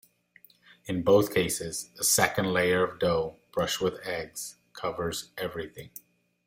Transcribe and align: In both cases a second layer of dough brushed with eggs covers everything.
In 0.85 1.03
both 1.03 1.31
cases 1.31 1.91
a 1.99 2.03
second 2.03 2.51
layer 2.51 2.83
of 2.83 2.97
dough 2.97 3.37
brushed 3.51 3.81
with 3.81 3.99
eggs 4.03 4.55
covers 4.73 5.29
everything. 5.37 5.91